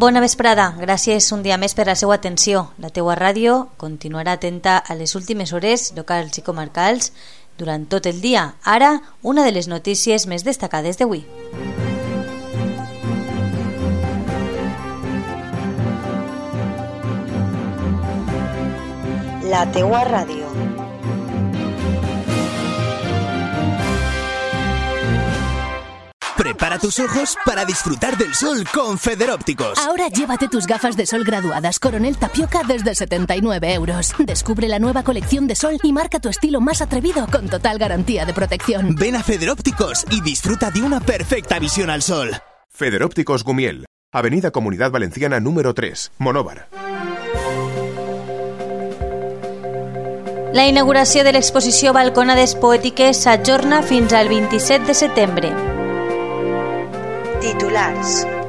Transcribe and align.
bona 0.00 0.22
vesprada. 0.24 0.70
Gràcies 0.80 1.26
un 1.36 1.42
dia 1.44 1.58
més 1.60 1.74
per 1.76 1.84
la 1.84 1.94
seva 1.94 2.14
atenció. 2.16 2.70
La 2.80 2.88
teua 2.88 3.18
ràdio 3.18 3.66
continuarà 3.76 4.38
atenta 4.38 4.78
a 4.78 4.96
les 4.96 5.12
últimes 5.18 5.52
hores 5.52 5.90
locals 5.92 6.40
i 6.40 6.44
comarcals 6.46 7.12
durant 7.60 7.84
tot 7.84 8.08
el 8.08 8.22
dia. 8.24 8.54
Ara, 8.64 8.94
una 9.20 9.44
de 9.44 9.52
les 9.52 9.68
notícies 9.68 10.24
més 10.26 10.46
destacades 10.48 10.96
d'avui. 10.96 11.26
La 19.52 19.66
teua 19.76 20.06
ràdio. 20.08 20.69
Prepara 26.70 26.80
tus 26.82 27.00
ojos 27.00 27.36
para 27.44 27.64
disfrutar 27.64 28.16
del 28.16 28.32
sol 28.32 28.64
con 28.72 28.96
Federópticos. 28.96 29.76
Ahora 29.78 30.06
llévate 30.06 30.46
tus 30.46 30.68
gafas 30.68 30.96
de 30.96 31.04
sol 31.04 31.24
graduadas 31.24 31.80
Coronel 31.80 32.16
Tapioca 32.16 32.62
desde 32.62 32.94
79 32.94 33.74
euros. 33.74 34.12
Descubre 34.18 34.68
la 34.68 34.78
nueva 34.78 35.02
colección 35.02 35.48
de 35.48 35.56
sol 35.56 35.78
y 35.82 35.92
marca 35.92 36.20
tu 36.20 36.28
estilo 36.28 36.60
más 36.60 36.80
atrevido 36.80 37.26
con 37.26 37.48
total 37.48 37.76
garantía 37.76 38.24
de 38.24 38.34
protección. 38.34 38.94
Ven 38.94 39.16
a 39.16 39.24
Federópticos 39.24 40.04
y 40.12 40.20
disfruta 40.20 40.70
de 40.70 40.82
una 40.82 41.00
perfecta 41.00 41.58
visión 41.58 41.90
al 41.90 42.02
sol. 42.02 42.36
Federópticos 42.68 43.42
Gumiel, 43.42 43.86
Avenida 44.12 44.52
Comunidad 44.52 44.92
Valenciana 44.92 45.40
número 45.40 45.74
3, 45.74 46.12
Monóvar. 46.18 46.68
La 50.52 50.68
inauguració 50.68 51.24
de 51.24 51.32
l'exposició 51.32 51.92
Balconades 51.92 52.54
Poètiques 52.54 53.24
s'ajorna 53.24 53.82
fins 53.82 54.12
al 54.12 54.28
27 54.28 54.86
de 54.86 54.94
setembre. 54.94 55.79
Titulars. 57.40 58.39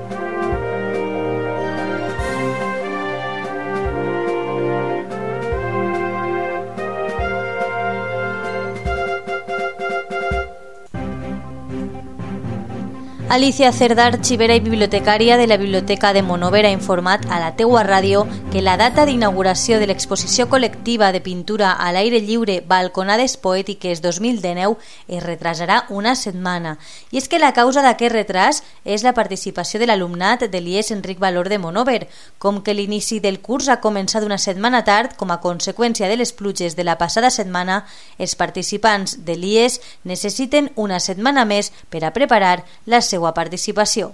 Alicia 13.32 13.72
Cerdà, 13.72 14.10
arxivera 14.10 14.58
i 14.58 14.60
bibliotecària 14.60 15.38
de 15.40 15.46
la 15.48 15.56
Biblioteca 15.56 16.10
de 16.12 16.20
Monover, 16.22 16.66
ha 16.66 16.72
informat 16.76 17.24
a 17.32 17.38
la 17.40 17.54
teua 17.56 17.80
ràdio 17.88 18.26
que 18.52 18.60
la 18.60 18.74
data 18.76 19.06
d'inauguració 19.08 19.78
de 19.80 19.86
l'exposició 19.88 20.50
col·lectiva 20.52 21.14
de 21.16 21.22
pintura 21.24 21.70
a 21.72 21.94
l'aire 21.96 22.20
lliure 22.20 22.58
Balconades 22.68 23.38
Poètiques 23.40 24.02
2019 24.04 24.76
es 25.08 25.24
retrasarà 25.24 25.86
una 25.88 26.12
setmana. 26.20 26.74
I 27.16 27.22
és 27.22 27.30
que 27.32 27.40
la 27.40 27.54
causa 27.56 27.80
d'aquest 27.86 28.12
retras 28.12 28.60
és 28.84 29.08
la 29.08 29.16
participació 29.16 29.80
de 29.80 29.88
l'alumnat 29.88 30.50
de 30.52 30.60
l'IES 30.60 30.92
Enric 30.92 31.24
Valor 31.24 31.48
de 31.48 31.62
Monover, 31.64 32.10
com 32.38 32.60
que 32.60 32.76
l'inici 32.76 33.22
del 33.24 33.40
curs 33.40 33.72
ha 33.72 33.80
començat 33.80 34.28
una 34.28 34.42
setmana 34.44 34.84
tard 34.84 35.16
com 35.16 35.32
a 35.32 35.40
conseqüència 35.40 36.12
de 36.12 36.20
les 36.20 36.36
pluges 36.36 36.76
de 36.76 36.84
la 36.84 36.98
passada 37.00 37.32
setmana, 37.32 37.86
els 38.20 38.36
participants 38.36 39.22
de 39.24 39.40
l'IES 39.40 39.80
necessiten 40.04 40.74
una 40.76 41.00
setmana 41.00 41.48
més 41.48 41.72
per 41.88 42.04
a 42.04 42.12
preparar 42.12 42.66
la 42.84 43.00
seva 43.00 43.21
seva 43.22 43.38
participació. 43.38 44.12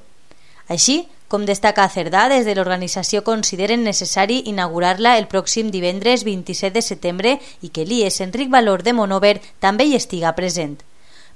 Així, 0.67 1.07
com 1.27 1.45
destaca 1.47 1.87
Cerdà, 1.91 2.27
des 2.31 2.45
de 2.47 2.55
l'organització 2.55 3.23
consideren 3.23 3.83
necessari 3.83 4.43
inaugurar-la 4.51 5.17
el 5.17 5.27
pròxim 5.31 5.71
divendres 5.71 6.23
27 6.27 6.75
de 6.75 6.83
setembre 6.83 7.39
i 7.61 7.71
que 7.71 7.87
l'IES 7.87 8.21
Enric 8.21 8.51
Valor 8.51 8.83
de 8.83 8.93
Monover 8.93 9.39
també 9.59 9.87
hi 9.87 9.95
estiga 9.95 10.35
present. 10.35 10.77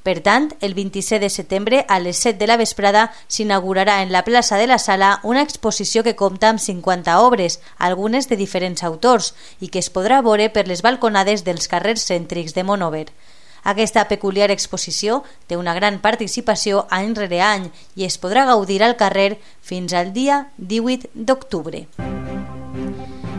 Per 0.03 0.17
tant, 0.25 0.47
el 0.65 0.73
27 0.73 1.19
de 1.21 1.29
setembre 1.29 1.85
a 1.87 1.99
les 1.99 2.17
7 2.17 2.39
de 2.39 2.47
la 2.49 2.57
vesprada 2.57 3.11
s'inaugurarà 3.27 3.99
en 4.01 4.11
la 4.11 4.23
plaça 4.25 4.57
de 4.57 4.65
la 4.65 4.79
Sala 4.79 5.19
una 5.23 5.43
exposició 5.43 6.01
que 6.03 6.15
compta 6.15 6.49
amb 6.49 6.59
50 6.59 7.19
obres, 7.21 7.59
algunes 7.77 8.27
de 8.27 8.39
diferents 8.39 8.83
autors, 8.83 9.35
i 9.59 9.69
que 9.69 9.79
es 9.79 9.91
podrà 9.93 10.23
veure 10.25 10.49
per 10.49 10.65
les 10.67 10.81
balconades 10.81 11.45
dels 11.45 11.67
carrers 11.69 12.07
cèntrics 12.09 12.55
de 12.57 12.63
Monover. 12.63 13.11
Aquesta 13.63 14.07
peculiar 14.09 14.49
exposició 14.49 15.21
té 15.47 15.57
una 15.57 15.75
gran 15.77 15.99
participació 16.01 16.85
any 16.89 17.13
rere 17.15 17.41
any 17.45 17.69
i 17.95 18.07
es 18.07 18.17
podrà 18.17 18.45
gaudir 18.49 18.81
al 18.83 18.97
carrer 18.97 19.37
fins 19.61 19.93
al 19.93 20.13
dia 20.13 20.47
18 20.57 21.11
d'octubre. 21.13 21.85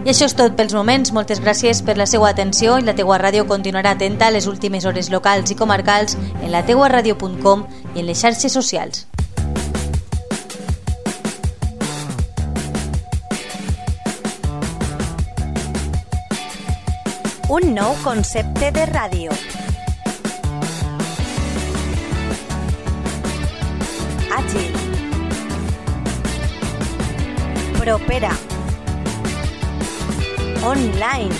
I 0.03 0.11
això 0.11 0.27
és 0.27 0.35
tot 0.35 0.57
pels 0.59 0.75
moments. 0.75 1.13
Moltes 1.15 1.39
gràcies 1.43 1.79
per 1.87 1.95
la 1.99 2.09
seva 2.11 2.29
atenció 2.31 2.75
i 2.79 2.87
la 2.87 2.95
teua 2.99 3.21
ràdio 3.23 3.47
continuarà 3.47 3.95
atenta 3.95 4.27
a 4.27 4.35
les 4.35 4.49
últimes 4.51 4.87
hores 4.87 5.11
locals 5.15 5.51
i 5.51 5.59
comarcals 5.59 6.17
en 6.43 6.51
la 6.51 6.65
teuaradio.com 6.67 7.67
i 7.95 8.03
en 8.03 8.07
les 8.11 8.19
xarxes 8.19 8.53
socials. 8.53 9.07
Un 17.53 17.75
nou 17.77 17.95
concepte 18.03 18.71
de 18.73 18.87
ràdio. 18.89 19.35
Propera, 27.83 28.31
online, 30.63 31.35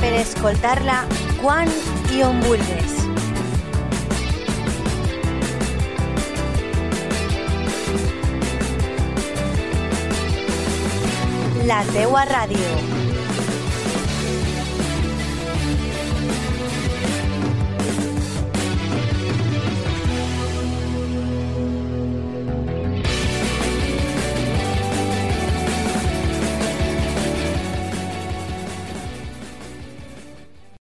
per 0.00 0.14
escoltar-la 0.22 1.02
quan 1.42 1.68
i 2.16 2.22
on. 2.24 2.40
La 11.68 11.84
teua 11.92 12.24
ràdio. 12.24 12.97